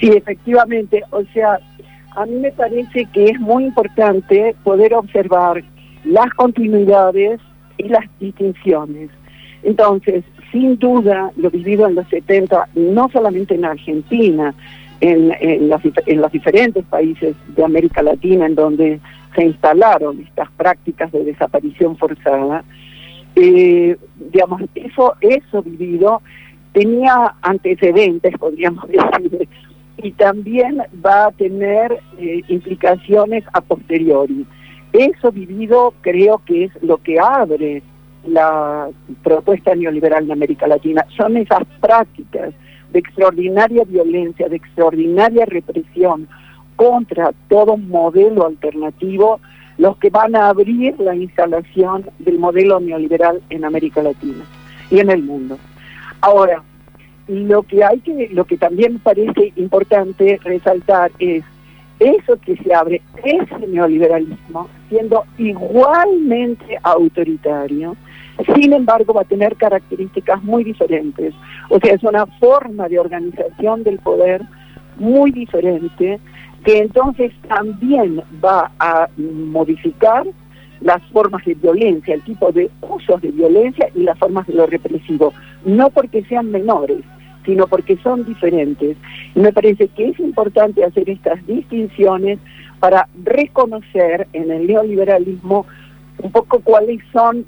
Sí, 0.00 0.08
efectivamente. 0.08 1.02
O 1.10 1.22
sea, 1.32 1.58
a 2.16 2.26
mí 2.26 2.34
me 2.36 2.52
parece 2.52 3.06
que 3.12 3.26
es 3.26 3.40
muy 3.40 3.64
importante 3.64 4.54
poder 4.64 4.94
observar 4.94 5.62
las 6.04 6.30
continuidades 6.34 7.40
y 7.78 7.84
las 7.84 8.04
distinciones. 8.18 9.10
Entonces, 9.62 10.24
sin 10.50 10.78
duda, 10.78 11.30
lo 11.36 11.50
vivido 11.50 11.86
en 11.86 11.94
los 11.94 12.08
70, 12.08 12.68
no 12.74 13.08
solamente 13.10 13.54
en 13.54 13.64
Argentina, 13.64 14.54
en, 15.02 15.34
en, 15.40 15.68
los, 15.68 15.82
dif- 15.82 16.02
en 16.06 16.20
los 16.20 16.30
diferentes 16.32 16.84
países 16.86 17.34
de 17.56 17.64
América 17.64 18.02
Latina 18.02 18.46
en 18.46 18.54
donde 18.54 19.00
se 19.34 19.44
instalaron 19.44 20.20
estas 20.20 20.50
prácticas 20.52 21.10
de 21.10 21.24
desaparición 21.24 21.96
forzada, 21.96 22.62
eh, 23.34 23.96
digamos, 24.30 24.62
eso, 24.74 25.14
eso 25.20 25.62
vivido 25.62 26.22
tenía 26.72 27.34
antecedentes, 27.42 28.36
podríamos 28.38 28.86
decir, 28.88 29.48
y 29.96 30.12
también 30.12 30.82
va 31.04 31.26
a 31.26 31.32
tener 31.32 31.98
eh, 32.18 32.42
implicaciones 32.48 33.44
a 33.52 33.60
posteriori. 33.60 34.46
Eso 34.92 35.32
vivido 35.32 35.94
creo 36.02 36.40
que 36.46 36.64
es 36.64 36.82
lo 36.82 36.98
que 36.98 37.18
abre 37.18 37.82
la 38.26 38.88
propuesta 39.24 39.74
neoliberal 39.74 40.24
en 40.24 40.32
América 40.32 40.66
Latina. 40.68 41.04
Son 41.16 41.36
esas 41.36 41.64
prácticas 41.80 42.52
de 42.92 42.98
extraordinaria 42.98 43.84
violencia, 43.84 44.48
de 44.48 44.56
extraordinaria 44.56 45.44
represión 45.46 46.28
contra 46.76 47.32
todo 47.48 47.76
modelo 47.76 48.46
alternativo, 48.46 49.40
los 49.78 49.96
que 49.98 50.10
van 50.10 50.36
a 50.36 50.48
abrir 50.48 50.98
la 51.00 51.14
instalación 51.14 52.04
del 52.18 52.38
modelo 52.38 52.80
neoliberal 52.80 53.42
en 53.50 53.64
América 53.64 54.02
Latina 54.02 54.44
y 54.90 55.00
en 55.00 55.10
el 55.10 55.22
mundo. 55.22 55.58
Ahora, 56.20 56.62
lo 57.28 57.62
que 57.62 57.84
hay 57.84 58.00
que, 58.00 58.28
lo 58.32 58.44
que 58.44 58.58
también 58.58 58.98
parece 58.98 59.52
importante 59.56 60.38
resaltar 60.42 61.10
es 61.18 61.44
eso 61.98 62.36
que 62.44 62.56
se 62.56 62.74
abre, 62.74 63.00
ese 63.24 63.66
neoliberalismo, 63.66 64.68
siendo 64.88 65.24
igualmente 65.38 66.78
autoritario, 66.82 67.96
sin 68.54 68.72
embargo 68.72 69.14
va 69.14 69.22
a 69.22 69.24
tener 69.24 69.56
características 69.56 70.42
muy 70.42 70.64
diferentes. 70.64 71.34
O 71.68 71.78
sea, 71.78 71.94
es 71.94 72.02
una 72.02 72.26
forma 72.26 72.88
de 72.88 72.98
organización 72.98 73.82
del 73.82 73.98
poder 73.98 74.42
muy 74.96 75.30
diferente 75.30 76.20
que 76.64 76.78
entonces 76.78 77.32
también 77.48 78.22
va 78.44 78.70
a 78.78 79.08
modificar 79.16 80.26
las 80.80 81.02
formas 81.12 81.44
de 81.44 81.54
violencia, 81.54 82.14
el 82.14 82.22
tipo 82.22 82.50
de 82.52 82.70
usos 82.80 83.20
de 83.20 83.30
violencia 83.30 83.88
y 83.94 84.02
las 84.02 84.18
formas 84.18 84.46
de 84.46 84.54
lo 84.54 84.66
represivo, 84.66 85.32
no 85.64 85.90
porque 85.90 86.24
sean 86.24 86.50
menores, 86.50 87.00
sino 87.44 87.66
porque 87.66 87.96
son 87.98 88.24
diferentes. 88.24 88.96
Y 89.34 89.40
me 89.40 89.52
parece 89.52 89.88
que 89.88 90.08
es 90.08 90.20
importante 90.20 90.84
hacer 90.84 91.08
estas 91.08 91.44
distinciones 91.46 92.38
para 92.80 93.08
reconocer 93.22 94.26
en 94.32 94.50
el 94.50 94.66
neoliberalismo 94.66 95.66
un 96.18 96.32
poco 96.32 96.60
cuáles 96.60 97.00
son 97.12 97.44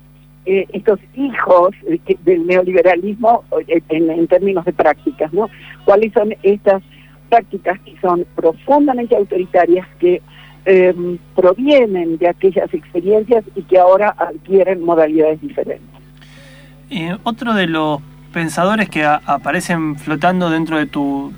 eh, 0.47 0.67
estos 0.73 0.99
hijos 1.15 1.71
eh, 1.89 2.17
del 2.25 2.47
neoliberalismo 2.47 3.45
eh, 3.69 3.81
en, 3.89 4.27
términos 4.27 4.65
de 4.65 4.73
prácticas, 4.73 5.33
¿no? 5.33 5.49
Cuáles 5.85 6.13
son 6.13 6.35
estas 6.43 6.83
prácticas 7.29 7.81
que 7.81 7.95
son 8.01 8.27
profundamente 8.35 9.17
autoritarias 9.17 9.87
que 9.99 10.23
eh, 10.67 11.19
provienen 11.35 12.17
de 12.19 12.29
aquellas 12.29 12.73
experiencias 12.73 13.45
y 13.55 13.63
que 13.63 13.79
ahora 13.79 14.15
adquieren 14.17 14.83
modalidades 14.83 15.41
diferentes. 15.41 15.89
Eh, 16.91 17.17
otro 17.25 17.55
de 17.55 17.67
los 17.67 18.01
pensadores 18.33 18.89
que 18.89 19.05
aparecen 19.05 19.97
flotando 19.97 20.51
dentro 20.51 20.79
de 20.79 20.87
tu 20.87 21.33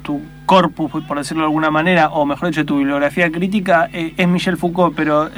corpus, 0.47 0.91
por 1.05 1.19
decirlo 1.19 1.43
de 1.43 1.49
alguna 1.49 1.71
manera, 1.71 2.09
o 2.09 2.25
mejor 2.25 2.49
dicho, 2.49 2.65
tu 2.65 2.79
bibliografía 2.79 3.31
crítica, 3.31 3.91
eh, 3.93 4.15
es 4.17 4.29
Michel 4.29 4.57
Foucault, 4.57 4.95
pero 4.97 5.29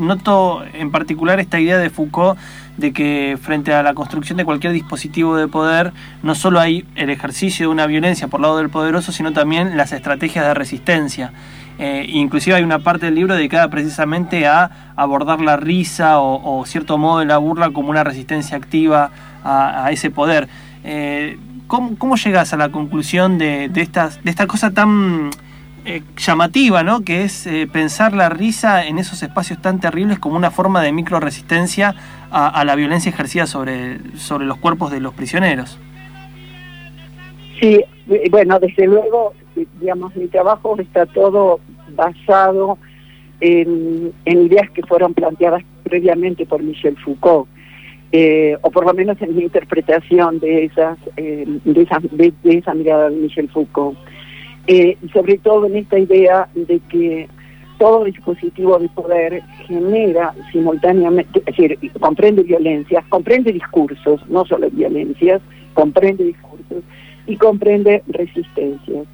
noto 0.00 0.64
en 0.72 0.90
particular 0.90 1.38
esta 1.38 1.60
idea 1.60 1.78
de 1.78 1.90
Foucault 1.90 2.38
de 2.76 2.92
que 2.92 3.38
frente 3.40 3.72
a 3.72 3.82
la 3.82 3.94
construcción 3.94 4.36
de 4.36 4.44
cualquier 4.44 4.72
dispositivo 4.72 5.36
de 5.36 5.48
poder, 5.48 5.92
no 6.22 6.34
solo 6.34 6.60
hay 6.60 6.84
el 6.94 7.10
ejercicio 7.10 7.66
de 7.66 7.72
una 7.72 7.86
violencia 7.86 8.28
por 8.28 8.40
lado 8.40 8.58
del 8.58 8.68
poderoso, 8.68 9.12
sino 9.12 9.32
también 9.32 9.76
las 9.76 9.92
estrategias 9.92 10.44
de 10.44 10.54
resistencia. 10.54 11.32
Eh, 11.78 12.06
inclusive 12.08 12.56
hay 12.56 12.62
una 12.62 12.78
parte 12.78 13.06
del 13.06 13.14
libro 13.14 13.34
dedicada 13.34 13.68
precisamente 13.68 14.46
a 14.46 14.92
abordar 14.96 15.40
la 15.40 15.56
risa 15.56 16.20
o, 16.20 16.64
cierto 16.66 16.96
modo 16.96 17.18
de 17.18 17.26
la 17.26 17.36
burla 17.38 17.70
como 17.70 17.90
una 17.90 18.02
resistencia 18.02 18.56
activa 18.56 19.10
a, 19.44 19.84
a 19.84 19.90
ese 19.90 20.10
poder. 20.10 20.48
Eh, 20.84 21.38
¿cómo, 21.66 21.96
¿Cómo 21.98 22.16
llegas 22.16 22.52
a 22.52 22.56
la 22.56 22.70
conclusión 22.70 23.38
de, 23.38 23.68
de, 23.68 23.80
estas, 23.82 24.22
de 24.22 24.30
esta 24.30 24.46
cosa 24.46 24.72
tan 24.72 25.30
eh, 25.84 26.02
llamativa, 26.16 26.82
¿no? 26.82 27.02
que 27.02 27.22
es 27.22 27.46
eh, 27.46 27.68
pensar 27.72 28.12
la 28.12 28.28
risa 28.28 28.86
en 28.86 28.98
esos 28.98 29.22
espacios 29.22 29.62
tan 29.62 29.78
terribles 29.78 30.18
como 30.18 30.36
una 30.36 30.50
forma 30.50 30.82
de 30.82 30.92
micro 30.92 31.20
resistencia 31.20 31.94
a, 32.30 32.48
a 32.48 32.64
la 32.64 32.74
violencia 32.74 33.10
ejercida 33.10 33.46
sobre, 33.46 33.98
sobre 34.16 34.46
los 34.46 34.58
cuerpos 34.58 34.90
de 34.90 35.00
los 35.00 35.14
prisioneros? 35.14 35.78
Sí, 37.60 37.84
eh, 38.10 38.28
bueno, 38.30 38.58
desde 38.58 38.86
luego, 38.86 39.32
digamos, 39.80 40.14
mi 40.16 40.26
trabajo 40.26 40.76
está 40.80 41.06
todo 41.06 41.60
basado 41.94 42.78
en 43.40 44.12
ideas 44.24 44.70
que 44.70 44.82
fueron 44.82 45.14
planteadas 45.14 45.62
previamente 45.84 46.46
por 46.46 46.62
Michel 46.62 46.96
Foucault, 46.96 47.46
eh, 48.18 48.56
o 48.62 48.70
por 48.70 48.86
lo 48.86 48.94
menos 48.94 49.20
en 49.20 49.36
mi 49.36 49.42
interpretación 49.42 50.38
de 50.38 50.64
esas, 50.64 50.96
eh, 51.18 51.44
de, 51.46 51.82
esa, 51.82 51.98
de, 52.00 52.32
esa 52.44 52.72
mirada 52.72 53.10
de 53.10 53.16
Michel 53.16 53.50
Foucault. 53.50 53.98
Eh, 54.66 54.96
sobre 55.12 55.36
todo 55.36 55.66
en 55.66 55.76
esta 55.76 55.98
idea 55.98 56.48
de 56.54 56.80
que 56.88 57.28
todo 57.76 58.04
dispositivo 58.04 58.78
de 58.78 58.88
poder 58.88 59.42
genera 59.66 60.32
simultáneamente, 60.50 61.40
es 61.40 61.44
decir, 61.44 61.78
comprende 62.00 62.42
violencias, 62.42 63.04
comprende 63.10 63.52
discursos, 63.52 64.26
no 64.30 64.46
solo 64.46 64.70
violencias, 64.70 65.42
comprende 65.74 66.24
discursos 66.24 66.84
y 67.26 67.36
comprende 67.36 68.02
resistencias. 68.06 69.06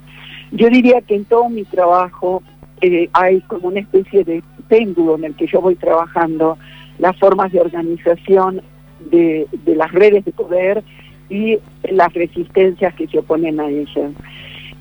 Yo 0.53 0.69
diría 0.69 1.01
que 1.01 1.17
en 1.17 1.25
todo 1.25 1.49
mi 1.49 1.65
trabajo 1.65 2.41
eh, 2.83 3.09
hay 3.15 3.41
como 3.49 3.67
una 3.67 3.81
especie 3.81 4.23
de 4.23 4.45
péndulo 4.69 5.17
en 5.17 5.25
el 5.25 5.35
que 5.35 5.49
yo 5.49 5.61
voy 5.61 5.75
trabajando 5.75 6.57
las 7.01 7.19
formas 7.19 7.51
de 7.51 7.61
organización 7.61 8.63
de, 9.11 9.47
las 9.67 9.93
redes 9.93 10.25
de 10.25 10.33
poder 10.33 10.83
y 11.29 11.59
las 11.91 12.13
resistencias 12.13 12.95
que 12.95 13.07
se 13.09 13.19
oponen 13.19 13.61
a 13.61 13.69
ellas. 13.69 14.13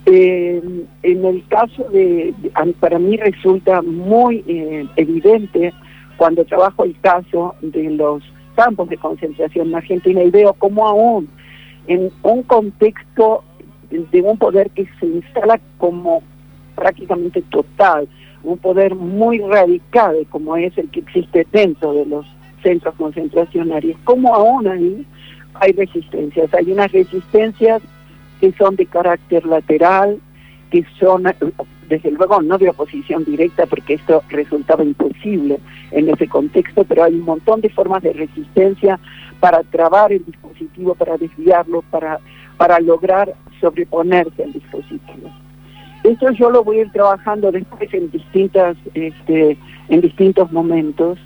Eh, 0.05 0.61
en 1.03 1.25
el 1.25 1.45
caso 1.47 1.83
de, 1.89 2.33
para 2.79 2.97
mí 2.97 3.17
resulta 3.17 3.81
muy 3.81 4.43
eh, 4.47 4.85
evidente 4.95 5.73
cuando 6.17 6.43
trabajo 6.45 6.83
el 6.83 6.99
caso 7.01 7.55
de 7.61 7.91
los 7.91 8.23
campos 8.55 8.89
de 8.89 8.97
concentración 8.97 9.69
en 9.69 9.75
Argentina 9.75 10.23
y 10.23 10.31
veo 10.31 10.53
cómo 10.53 10.87
aún 10.87 11.29
en 11.87 12.11
un 12.23 12.43
contexto 12.43 13.43
de 13.89 14.21
un 14.21 14.37
poder 14.37 14.69
que 14.71 14.87
se 14.99 15.05
instala 15.05 15.59
como 15.77 16.23
prácticamente 16.75 17.41
total, 17.43 18.07
un 18.43 18.57
poder 18.57 18.95
muy 18.95 19.39
radical 19.39 20.25
como 20.29 20.55
es 20.57 20.77
el 20.77 20.89
que 20.89 21.01
existe 21.01 21.45
dentro 21.51 21.93
de 21.93 22.05
los 22.05 22.25
centros 22.61 22.95
concentracionarios, 22.95 23.97
como 24.03 24.33
aún 24.33 24.67
ahí 24.67 25.05
hay 25.55 25.71
resistencias, 25.73 26.53
hay 26.53 26.71
unas 26.71 26.91
resistencias 26.91 27.81
que 28.39 28.51
son 28.53 28.75
de 28.75 28.85
carácter 28.85 29.45
lateral, 29.45 30.19
que 30.71 30.85
son, 30.99 31.23
desde 31.89 32.11
luego, 32.11 32.41
no 32.41 32.57
de 32.57 32.69
oposición 32.69 33.25
directa, 33.25 33.65
porque 33.65 33.95
esto 33.95 34.23
resultaba 34.29 34.83
imposible 34.83 35.59
en 35.91 36.09
ese 36.09 36.27
contexto, 36.27 36.83
pero 36.85 37.03
hay 37.03 37.15
un 37.15 37.25
montón 37.25 37.61
de 37.61 37.69
formas 37.69 38.01
de 38.01 38.13
resistencia 38.13 38.99
para 39.39 39.61
trabar 39.63 40.13
el 40.13 40.25
dispositivo, 40.25 40.95
para 40.95 41.17
desviarlo, 41.17 41.83
para 41.91 42.19
para 42.61 42.79
lograr 42.79 43.33
sobreponerse 43.59 44.43
al 44.43 44.53
dispositivo. 44.53 45.31
Esto 46.03 46.29
yo 46.29 46.51
lo 46.51 46.63
voy 46.63 46.77
a 46.77 46.81
ir 46.81 46.91
trabajando 46.91 47.51
después 47.51 47.91
en 47.91 48.11
distintas, 48.11 48.77
este, 48.93 49.57
en 49.89 50.01
distintos 50.01 50.51
momentos 50.51 51.17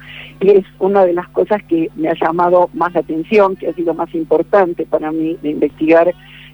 es 0.41 0.65
una 0.79 1.05
de 1.05 1.13
las 1.13 1.27
cosas 1.29 1.63
que 1.63 1.89
me 1.95 2.09
ha 2.09 2.13
llamado 2.13 2.69
más 2.73 2.93
la 2.93 3.01
atención, 3.01 3.55
que 3.55 3.69
ha 3.69 3.73
sido 3.73 3.93
más 3.93 4.13
importante 4.13 4.85
para 4.85 5.11
mí 5.11 5.37
de 5.41 5.49
investigar, 5.51 6.13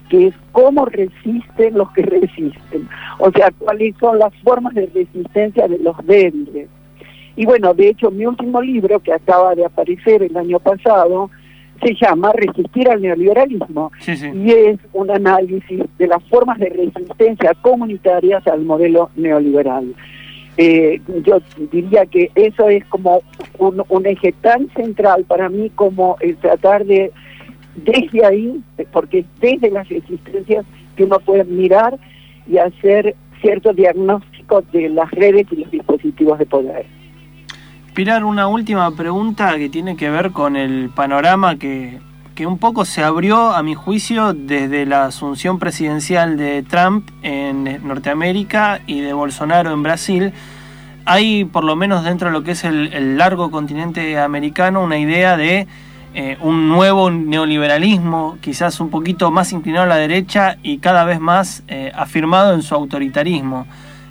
que 0.09 0.27
es 0.27 0.35
cómo 0.51 0.85
resisten 0.85 1.77
los 1.77 1.91
que 1.91 2.01
resisten, 2.03 2.87
o 3.19 3.31
sea, 3.31 3.51
cuáles 3.57 3.95
son 3.99 4.19
las 4.19 4.33
formas 4.43 4.73
de 4.73 4.87
resistencia 4.87 5.67
de 5.67 5.79
los 5.79 5.95
débiles. 6.05 6.67
Y 7.35 7.45
bueno, 7.45 7.73
de 7.73 7.89
hecho, 7.89 8.11
mi 8.11 8.25
último 8.25 8.61
libro, 8.61 8.99
que 8.99 9.13
acaba 9.13 9.55
de 9.55 9.65
aparecer 9.65 10.21
el 10.21 10.35
año 10.35 10.59
pasado, 10.59 11.29
se 11.81 11.95
llama 11.95 12.31
Resistir 12.33 12.89
al 12.89 13.01
neoliberalismo 13.01 13.91
Sí, 13.99 14.15
sí. 14.15 14.29
y 14.35 14.51
es 14.51 14.79
un 14.93 15.09
análisis 15.09 15.81
de 15.97 16.07
las 16.07 16.23
formas 16.25 16.59
de 16.59 16.69
resistencia 16.69 17.53
comunitarias 17.61 18.45
al 18.47 18.61
modelo 18.63 19.09
neoliberal. 19.15 19.95
Eh, 20.57 21.01
yo 21.23 21.41
diría 21.71 22.05
que 22.05 22.29
eso 22.35 22.67
es 22.69 22.83
como 22.85 23.23
un, 23.57 23.83
un 23.87 24.05
eje 24.05 24.33
tan 24.41 24.69
central 24.69 25.23
para 25.25 25.49
mí 25.49 25.69
como 25.75 26.17
el 26.19 26.35
tratar 26.37 26.85
de, 26.85 27.11
desde 27.75 28.25
ahí, 28.25 28.61
porque 28.91 29.19
es 29.19 29.25
desde 29.39 29.71
las 29.71 29.87
resistencias 29.87 30.65
que 30.95 31.03
uno 31.05 31.19
puede 31.19 31.45
mirar 31.45 31.97
y 32.47 32.57
hacer 32.57 33.15
cierto 33.41 33.73
diagnóstico 33.73 34.61
de 34.73 34.89
las 34.89 35.09
redes 35.11 35.47
y 35.51 35.55
los 35.57 35.71
dispositivos 35.71 36.37
de 36.37 36.45
poder. 36.45 36.85
Pilar, 37.93 38.23
una 38.23 38.47
última 38.47 38.89
pregunta 38.95 39.57
que 39.57 39.69
tiene 39.69 39.97
que 39.97 40.09
ver 40.09 40.31
con 40.31 40.55
el 40.55 40.89
panorama 40.89 41.57
que, 41.57 41.99
que 42.41 42.47
un 42.47 42.57
poco 42.57 42.85
se 42.85 43.03
abrió, 43.03 43.53
a 43.53 43.61
mi 43.61 43.75
juicio, 43.75 44.33
desde 44.33 44.87
la 44.87 45.05
asunción 45.05 45.59
presidencial 45.59 46.37
de 46.37 46.63
Trump 46.63 47.07
en 47.21 47.87
Norteamérica 47.87 48.81
y 48.87 49.01
de 49.01 49.13
Bolsonaro 49.13 49.71
en 49.71 49.83
Brasil. 49.83 50.33
Hay, 51.05 51.45
por 51.45 51.63
lo 51.63 51.75
menos 51.75 52.03
dentro 52.03 52.29
de 52.29 52.33
lo 52.33 52.41
que 52.41 52.53
es 52.53 52.63
el, 52.63 53.15
largo 53.15 53.51
continente 53.51 54.17
americano, 54.17 54.81
una 54.81 54.97
idea 54.97 55.37
de 55.37 55.67
eh, 56.15 56.37
un 56.41 56.67
nuevo 56.67 57.11
neoliberalismo, 57.11 58.39
quizás 58.41 58.79
un 58.79 58.89
poquito 58.89 59.29
más 59.29 59.53
inclinado 59.53 59.83
a 59.83 59.89
la 59.89 59.97
derecha 59.97 60.57
y 60.63 60.79
cada 60.79 61.03
vez 61.03 61.19
más 61.19 61.61
eh, 61.67 61.91
afirmado 61.93 62.55
en 62.55 62.63
su 62.63 62.73
autoritarismo. 62.73 63.67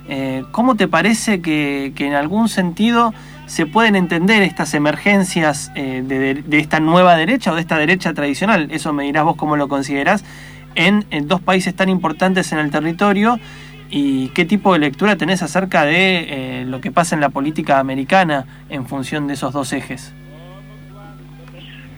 Eh, 0.07 0.45
¿Cómo 0.53 0.75
te 0.75 0.87
parece 0.87 1.41
que 1.41 1.91
en 1.97 2.13
algún 2.13 2.47
sentido 2.47 3.13
se 3.51 3.65
pueden 3.65 3.97
entender 3.97 4.43
estas 4.43 4.73
emergencias 4.73 5.73
eh, 5.75 6.01
de, 6.05 6.57
esta 6.57 6.79
nueva 6.79 7.17
derecha 7.17 7.51
o 7.51 7.55
de 7.55 7.59
esta 7.59 7.77
derecha 7.77 8.13
tradicional, 8.13 8.69
eso 8.71 8.93
me 8.93 9.03
dirás 9.03 9.25
vos 9.25 9.35
cómo 9.35 9.57
lo 9.57 9.67
considerás, 9.67 10.23
en, 10.75 11.03
en 11.09 11.27
dos 11.27 11.41
países 11.41 11.75
tan 11.75 11.89
importantes 11.89 12.53
en 12.53 12.59
el 12.59 12.71
territorio 12.71 13.39
y 13.89 14.29
qué 14.29 14.45
tipo 14.45 14.71
de 14.71 14.79
lectura 14.79 15.17
tenés 15.17 15.43
acerca 15.43 15.83
de 15.83 16.61
eh, 16.61 16.65
lo 16.65 16.79
que 16.79 16.91
pasa 16.91 17.13
en 17.13 17.19
la 17.19 17.27
política 17.27 17.79
americana 17.79 18.45
en 18.69 18.85
función 18.85 19.27
de 19.27 19.33
esos 19.33 19.51
dos 19.51 19.73
ejes. 19.73 20.13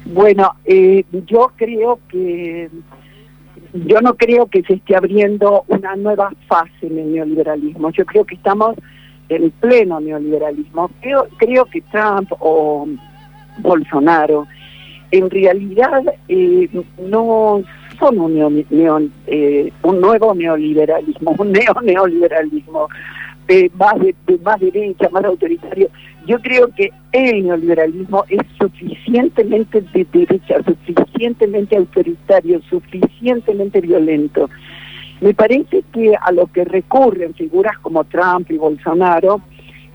Bueno, 0.06 0.56
eh, 0.66 1.06
yo 1.28 1.52
creo 1.56 2.00
que 2.10 2.68
yo 3.74 4.02
no 4.02 4.16
creo 4.16 4.48
que 4.48 4.64
se 4.64 4.74
esté 4.74 4.96
abriendo 4.96 5.66
una 5.68 5.96
nueva 5.98 6.32
fase 6.48 6.88
en 6.88 6.98
el 6.98 7.14
neoliberalismo. 7.14 7.92
Yo 7.92 8.06
creo 8.06 8.26
que 8.26 8.34
estamos 8.34 8.76
en 9.30 9.52
pleno 9.52 10.00
neoliberalismo. 10.00 10.90
Creo, 11.02 11.28
creo 11.38 11.66
que 11.66 11.82
Trump 11.82 12.32
o 12.40 12.88
Bolsonaro 13.60 14.48
en 15.12 15.30
realidad 15.30 16.04
eh, 16.28 16.68
no 17.10 17.62
son 18.00 18.20
un, 18.20 18.34
neo- 18.36 18.66
neo- 18.72 19.10
eh, 19.28 19.72
un 19.84 20.02
nuevo 20.02 20.34
neoliberalismo, 20.34 21.36
un 21.38 21.52
neo-neoliberalismo 21.52 22.88
eh, 23.48 23.70
más, 23.78 23.96
de 24.00 24.16
más 24.44 24.60
derecha, 24.60 25.10
más 25.12 25.24
autoritario. 25.26 25.90
Yo 26.26 26.40
creo 26.40 26.70
que 26.76 26.90
el 27.12 27.44
neoliberalismo 27.46 28.24
es 28.30 28.40
suficientemente 28.58 29.82
de 29.94 30.08
derecha, 30.12 30.56
suficientemente 30.64 31.76
autoritario, 31.78 32.62
suficientemente 32.70 33.82
violento. 33.82 34.50
Me 35.24 35.34
parece 35.34 35.86
que 35.94 36.14
a 36.22 36.34
lo 36.34 36.48
que 36.48 36.66
recurren 36.66 37.34
figuras 37.34 37.78
como 37.80 38.04
Trump 38.04 38.52
y 38.52 38.58
Bolsonaro 38.58 39.40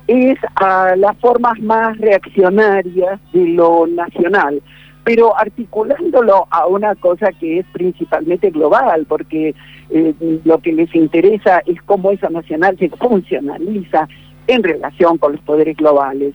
es 0.06 0.38
a 0.54 0.96
las 0.96 1.18
formas 1.18 1.60
más 1.60 1.98
reaccionarias 1.98 3.20
de 3.34 3.48
lo 3.48 3.86
nacional, 3.86 4.62
pero 5.04 5.36
articulándolo 5.36 6.46
a 6.48 6.66
una 6.66 6.94
cosa 6.94 7.30
que 7.32 7.58
es 7.58 7.66
principalmente 7.74 8.48
global, 8.48 9.04
porque 9.06 9.54
eh, 9.90 10.14
lo 10.44 10.60
que 10.60 10.72
les 10.72 10.94
interesa 10.94 11.62
es 11.66 11.82
cómo 11.82 12.10
esa 12.10 12.30
nacional 12.30 12.78
se 12.78 12.88
funcionaliza 12.88 14.08
en 14.46 14.62
relación 14.62 15.18
con 15.18 15.32
los 15.32 15.42
poderes 15.42 15.76
globales. 15.76 16.32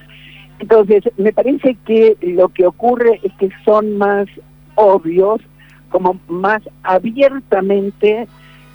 Entonces, 0.60 1.04
me 1.18 1.34
parece 1.34 1.78
que 1.88 2.16
lo 2.22 2.50
que 2.50 2.68
ocurre 2.68 3.20
es 3.24 3.34
que 3.40 3.50
son 3.66 3.98
más 3.98 4.28
obvios, 4.76 5.42
como 5.90 6.20
más 6.28 6.62
abiertamente 6.84 8.28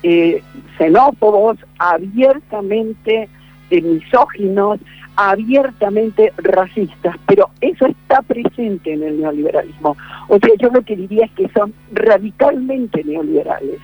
eh, 0.02 0.42
xenófobos, 0.76 1.58
abiertamente 1.78 3.28
eh, 3.70 3.82
misóginos, 3.82 4.80
abiertamente 5.16 6.32
racistas, 6.37 7.16
pero 7.26 7.50
eso 7.61 7.87
está 7.87 8.22
presente 8.22 8.92
en 8.92 9.02
el 9.02 9.20
neoliberalismo. 9.20 9.96
O 10.28 10.38
sea, 10.38 10.50
yo 10.61 10.68
lo 10.70 10.82
que 10.82 10.94
diría 10.94 11.24
es 11.24 11.32
que 11.32 11.48
son 11.48 11.74
radicalmente 11.92 13.02
neoliberales. 13.02 13.80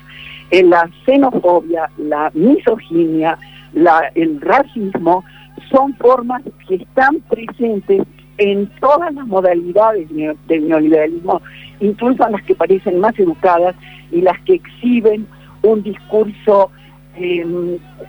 En 0.51 0.71
la 0.71 0.89
xenofobia, 1.05 1.91
la 1.99 2.31
misoginia, 2.35 3.37
la, 3.73 4.13
el 4.15 4.41
racismo 4.41 5.25
son 5.71 5.95
formas 5.97 6.43
que 6.69 6.77
están 6.77 7.21
presentes 7.29 8.03
en 8.39 8.67
todas 8.81 9.13
las 9.15 9.27
modalidades 9.27 10.09
del 10.11 10.69
neoliberalismo, 10.69 11.41
incluso 11.81 12.25
en 12.27 12.33
las 12.33 12.43
que 12.45 12.55
parecen 12.55 13.01
más 13.01 13.19
educadas 13.19 13.75
y 14.13 14.21
las 14.21 14.39
que 14.43 14.55
exhiben 14.55 15.27
un 15.65 15.83
discurso, 15.83 16.71
eh, 17.17 17.45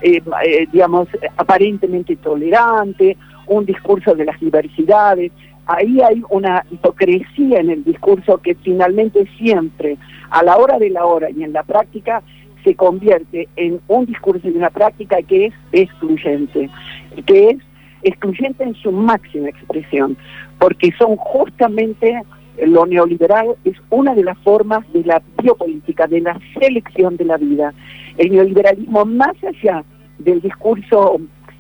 eh, 0.02 0.22
eh, 0.46 0.68
digamos, 0.72 1.08
aparentemente 1.38 2.16
tolerante, 2.18 3.18
un 3.48 3.66
discurso 3.66 4.14
de 4.14 4.26
las 4.26 4.40
diversidades. 4.40 5.32
Ahí 5.66 6.00
hay 6.02 6.22
una 6.30 6.64
hipocresía 6.70 7.60
en 7.60 7.72
el 7.72 7.84
discurso 7.84 8.38
que 8.38 8.56
finalmente 8.56 9.28
siempre, 9.38 9.98
a 10.30 10.44
la 10.44 10.58
hora 10.58 10.78
de 10.78 10.90
la 10.90 11.06
hora 11.06 11.30
y 11.32 11.44
en 11.44 11.54
la 11.54 11.64
práctica, 11.64 12.22
se 12.64 12.76
convierte 12.76 13.48
en 13.56 13.80
un 13.88 14.06
discurso 14.06 14.48
y 14.48 14.52
una 14.52 14.70
práctica 14.70 15.22
que 15.22 15.48
es 15.48 15.54
excluyente, 15.72 16.70
que 17.26 17.50
es 17.50 17.58
excluyente 18.04 18.64
en 18.64 18.76
su 18.76 18.92
máxima 18.92 19.50
expresión, 19.50 20.18
porque 20.60 20.92
son 20.98 21.16
justamente 21.16 22.22
lo 22.66 22.86
neoliberal 22.86 23.56
es 23.64 23.76
una 23.90 24.16
de 24.16 24.24
las 24.24 24.38
formas 24.40 24.86
de 24.94 25.04
la 25.04 25.22
biopolítica, 25.42 26.08
de 26.08 26.22
la 26.22 26.40
selección 26.60 27.18
de 27.18 27.26
la 27.26 27.38
vida. 27.38 27.74
El 28.18 28.32
neoliberalismo, 28.32 29.06
más 29.06 29.36
allá 29.44 29.84
del 30.20 30.42
discurso, 30.42 31.20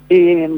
eh, 0.09 0.49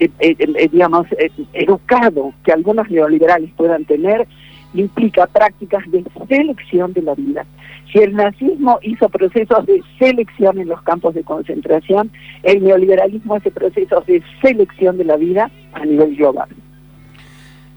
eh, 0.00 0.10
eh, 0.18 0.36
eh, 0.38 0.68
digamos, 0.72 1.06
educado 1.52 2.32
que 2.44 2.52
algunos 2.52 2.90
neoliberales 2.90 3.50
puedan 3.56 3.84
tener, 3.84 4.26
implica 4.74 5.26
prácticas 5.26 5.84
de 5.90 6.04
selección 6.28 6.92
de 6.92 7.02
la 7.02 7.14
vida. 7.14 7.46
Si 7.92 8.00
el 8.00 8.14
nazismo 8.16 8.80
hizo 8.82 9.08
procesos 9.08 9.64
de 9.66 9.80
selección 9.98 10.58
en 10.58 10.68
los 10.68 10.82
campos 10.82 11.14
de 11.14 11.22
concentración, 11.22 12.10
el 12.42 12.64
neoliberalismo 12.64 13.36
hace 13.36 13.52
procesos 13.52 14.04
de 14.06 14.20
selección 14.42 14.98
de 14.98 15.04
la 15.04 15.16
vida 15.16 15.50
a 15.74 15.84
nivel 15.84 16.16
global. 16.16 16.48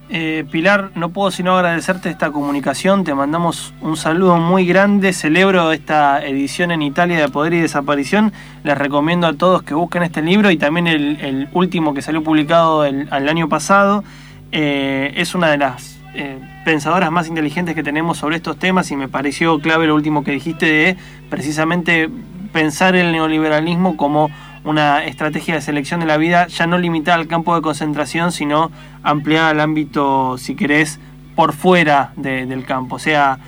Eh, 0.09 0.45
Pilar, 0.49 0.91
no 0.95 1.09
puedo 1.09 1.31
sino 1.31 1.57
agradecerte 1.57 2.09
esta 2.09 2.31
comunicación, 2.31 3.03
te 3.03 3.13
mandamos 3.13 3.73
un 3.81 3.97
saludo 3.97 4.37
muy 4.37 4.65
grande, 4.65 5.11
celebro 5.11 5.73
esta 5.73 6.25
edición 6.25 6.71
en 6.71 6.81
Italia 6.81 7.19
de 7.19 7.27
Poder 7.27 7.53
y 7.53 7.59
Desaparición, 7.59 8.31
les 8.63 8.77
recomiendo 8.77 9.27
a 9.27 9.33
todos 9.33 9.63
que 9.63 9.73
busquen 9.73 10.03
este 10.03 10.21
libro 10.21 10.49
y 10.49 10.57
también 10.57 10.87
el, 10.87 11.49
último 11.51 11.93
que 11.93 12.01
salió 12.01 12.23
publicado 12.23 12.85
el, 12.85 13.09
el 13.11 13.29
año 13.29 13.49
pasado, 13.49 14.03
Eh, 14.51 15.13
es 15.15 15.35
una 15.35 15.49
de 15.49 15.57
las 15.57 15.99
eh, 16.13 16.39
pensadoras 16.63 17.11
más 17.11 17.27
inteligentes 17.27 17.75
que 17.75 17.83
tenemos 17.83 18.17
sobre 18.17 18.37
estos 18.37 18.57
temas 18.57 18.89
y 18.91 18.95
me 18.95 19.09
pareció 19.09 19.59
clave 19.59 19.87
lo 19.87 19.95
último 19.95 20.23
que 20.23 20.31
dijiste 20.31 20.65
de 20.65 20.97
precisamente 21.29 22.09
pensar 22.53 22.95
el 22.95 23.11
neoliberalismo 23.11 23.97
como 23.97 24.29
una 24.67 25.05
estrategia 25.05 25.55
de 25.55 25.61
selección 25.61 25.99
de 25.99 26.05
la 26.05 26.17
vida 26.17 26.47
ya 26.47 26.67
no 26.67 26.77
limitada 26.77 27.17
al 27.17 27.27
campo 27.27 27.55
de 27.55 27.61
concentración, 27.61 28.31
sino 28.31 28.69
ampliada 29.01 29.49
al 29.49 29.59
ámbito, 29.61 30.37
si 30.37 30.55
querés, 30.55 30.99
por 31.35 31.53
fuera 31.53 32.11
de- 32.15 32.45
del 32.45 32.65
campo. 32.65 32.95
O 32.97 32.99
sea, 32.99 33.39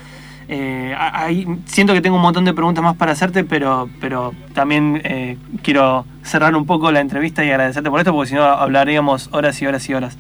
eh, 0.48 0.96
ahí 0.98 1.46
siento 1.66 1.94
que 1.94 2.02
tengo 2.02 2.16
un 2.16 2.22
montón 2.24 2.46
de 2.46 2.54
preguntas 2.54 2.84
más 2.84 2.96
para 2.96 3.12
hacerte, 3.12 3.44
pero, 3.44 3.88
pero 4.00 4.34
también 4.54 5.02
eh, 5.04 5.38
quiero 5.62 6.06
cerrar 6.24 6.56
un 6.56 6.66
poco 6.66 6.92
la 6.92 7.02
entrevista 7.02 7.44
y 7.46 7.50
agradecerte 7.52 7.90
por 7.90 8.00
esto, 8.00 8.14
porque 8.14 8.30
si 8.30 8.36
no 8.36 8.44
hablaríamos 8.44 9.30
horas 9.32 9.62
y 9.62 9.68
horas 9.68 9.88
y 9.90 9.94
horas. 9.94 10.18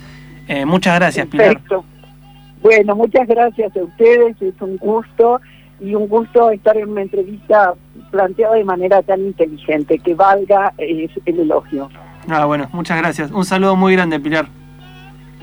Eh, 0.48 0.66
muchas 0.66 0.96
gracias. 1.00 1.28
Perfecto. 1.28 1.84
Bueno, 2.62 2.96
muchas 2.96 3.28
gracias 3.28 3.76
a 3.76 3.84
ustedes, 3.84 4.36
es 4.42 4.54
un 4.62 4.78
gusto 4.78 5.40
y 5.80 5.96
un 5.96 6.08
gusto 6.10 6.52
estar 6.52 6.76
en 6.76 6.90
una 6.90 7.04
entrevista 7.04 7.74
planteada 8.10 8.56
de 8.56 8.63
manera 8.63 9.02
tan 9.02 9.22
inteligente, 9.22 10.00
que 10.00 10.13
valga 10.13 10.74
eh, 10.78 11.10
el 11.26 11.39
elogio. 11.39 11.89
Ah, 12.28 12.45
bueno, 12.45 12.67
muchas 12.74 12.98
gracias. 12.98 13.32
Un 13.32 13.45
saludo 13.45 13.76
muy 13.76 13.93
grande, 13.93 14.19
Pilar. 14.19 14.48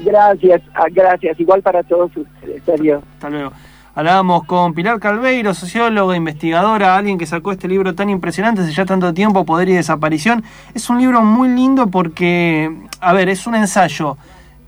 Gracias, 0.05 0.63
ah, 0.75 0.87
gracias. 0.91 1.39
Igual 1.41 1.63
para 1.63 1.83
todos 1.83 2.15
ustedes. 2.17 2.69
Adiós. 2.69 3.03
Hasta 3.15 3.31
luego. 3.31 3.53
Hablábamos 3.97 4.45
con 4.45 4.75
Pilar 4.75 5.01
Calveiro, 5.01 5.55
socióloga, 5.55 6.15
investigadora, 6.15 6.97
alguien 6.97 7.17
que 7.17 7.25
sacó 7.25 7.51
este 7.51 7.67
libro 7.67 7.95
tan 7.95 8.11
impresionante 8.11 8.61
hace 8.61 8.73
ya 8.73 8.85
tanto 8.85 9.15
tiempo, 9.15 9.47
Poder 9.47 9.71
y 9.71 9.73
Desaparición. 9.73 10.45
Es 10.75 10.91
un 10.91 10.99
libro 10.99 11.23
muy 11.23 11.49
lindo 11.49 11.87
porque, 11.87 12.71
a 13.01 13.15
ver, 13.15 13.31
es 13.31 13.47
un 13.47 13.55
ensayo 13.55 14.19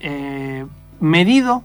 eh, 0.00 0.64
medido, 0.98 1.62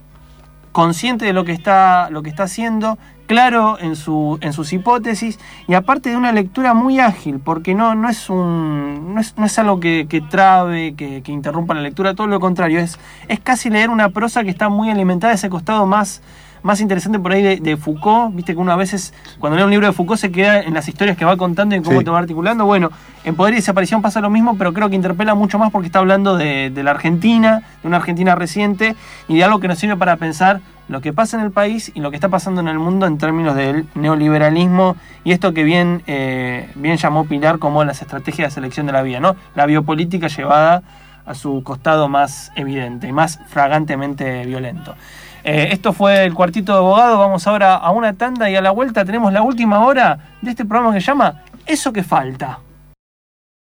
consciente 0.73 1.23
de 1.23 1.31
lo 1.31 1.45
que 1.45 1.53
está, 1.53 2.09
lo 2.09 2.21
que 2.21 2.29
está 2.29 2.43
haciendo, 2.43 2.97
claro 3.25 3.77
en, 3.79 3.95
su, 3.95 4.37
en 4.41 4.53
sus 4.53 4.73
hipótesis 4.73 5.39
y 5.67 5.73
aparte 5.73 6.09
de 6.09 6.17
una 6.17 6.31
lectura 6.31 6.73
muy 6.73 6.99
ágil, 6.99 7.39
porque 7.39 7.75
no, 7.75 7.95
no, 7.95 8.09
es, 8.09 8.29
un, 8.29 9.13
no, 9.13 9.21
es, 9.21 9.37
no 9.37 9.45
es 9.45 9.59
algo 9.59 9.79
que, 9.79 10.07
que 10.09 10.21
trabe, 10.21 10.93
que, 10.95 11.21
que 11.21 11.31
interrumpa 11.31 11.73
la 11.73 11.81
lectura, 11.81 12.13
todo 12.13 12.27
lo 12.27 12.39
contrario, 12.39 12.79
es, 12.79 12.99
es 13.27 13.39
casi 13.39 13.69
leer 13.69 13.89
una 13.89 14.09
prosa 14.09 14.43
que 14.43 14.49
está 14.49 14.69
muy 14.69 14.89
alimentada 14.89 15.33
ese 15.33 15.49
costado 15.49 15.85
más 15.85 16.21
más 16.63 16.81
interesante 16.81 17.19
por 17.19 17.31
ahí 17.31 17.43
de, 17.43 17.57
de, 17.57 17.77
Foucault, 17.77 18.33
viste 18.35 18.53
que 18.53 18.59
uno 18.59 18.71
a 18.71 18.75
veces 18.75 19.13
cuando 19.39 19.57
lee 19.57 19.63
un 19.63 19.71
libro 19.71 19.85
de 19.85 19.93
Foucault 19.93 20.19
se 20.19 20.31
queda 20.31 20.61
en 20.61 20.73
las 20.73 20.87
historias 20.87 21.17
que 21.17 21.25
va 21.25 21.37
contando 21.37 21.75
y 21.75 21.77
en 21.77 21.83
cómo 21.83 21.99
Sí. 21.99 22.05
te 22.05 22.11
va 22.11 22.19
articulando. 22.19 22.65
Bueno, 22.65 22.89
en 23.23 23.35
Poder 23.35 23.53
y 23.53 23.57
Desaparición 23.57 24.01
pasa 24.01 24.21
lo 24.21 24.29
mismo, 24.29 24.57
pero 24.57 24.73
creo 24.73 24.89
que 24.89 24.95
interpela 24.95 25.35
mucho 25.35 25.59
más 25.59 25.71
porque 25.71 25.87
está 25.87 25.99
hablando 25.99 26.37
de, 26.37 26.69
de 26.69 26.83
la 26.83 26.91
Argentina, 26.91 27.61
de 27.81 27.87
una 27.87 27.97
Argentina 27.97 28.35
reciente 28.35 28.95
y 29.27 29.37
de 29.37 29.43
algo 29.43 29.59
que 29.59 29.67
nos 29.67 29.77
sirve 29.77 29.97
para 29.97 30.15
pensar 30.17 30.61
lo 30.89 30.99
que 30.99 31.13
pasa 31.13 31.37
en 31.37 31.43
el 31.43 31.51
país 31.51 31.91
y 31.95 32.01
lo 32.01 32.09
que 32.09 32.17
está 32.17 32.27
pasando 32.29 32.59
en 32.59 32.67
el 32.67 32.77
mundo 32.77 33.05
en 33.05 33.17
términos 33.17 33.55
del 33.55 33.85
neoliberalismo 33.95 34.95
y 35.23 35.31
esto 35.31 35.53
que 35.53 35.63
bien, 35.63 36.03
eh, 36.07 36.69
bien 36.75 36.97
llamó 36.97 37.25
Pilar 37.25 37.59
como 37.59 37.83
las 37.83 38.01
estrategias 38.01 38.49
de 38.49 38.55
selección 38.55 38.85
de 38.85 38.91
la 38.91 39.01
vida, 39.01 39.19
¿no? 39.19 39.35
La 39.55 39.65
biopolítica 39.65 40.27
llevada 40.27 40.83
a 41.25 41.35
su 41.35 41.63
costado 41.63 42.09
más 42.09 42.51
evidente 42.55 43.07
y 43.07 43.13
más 43.13 43.39
fragantemente 43.47 44.45
violento. 44.45 44.95
Eh, 45.43 45.69
esto 45.71 45.91
fue 45.93 46.23
el 46.23 46.33
cuartito 46.33 46.71
de 46.71 46.79
abogado. 46.79 47.17
Vamos 47.17 47.45
ahora 47.47 47.75
a 47.75 47.91
una 47.91 48.13
tanda 48.13 48.49
y 48.49 48.55
a 48.55 48.61
la 48.61 48.71
vuelta 48.71 49.03
tenemos 49.03 49.33
la 49.33 49.41
última 49.41 49.85
hora 49.85 50.19
de 50.41 50.51
este 50.51 50.65
programa 50.65 50.93
que 50.93 51.01
se 51.01 51.07
llama 51.07 51.43
Eso 51.65 51.91
que 51.91 52.03
falta. 52.03 52.59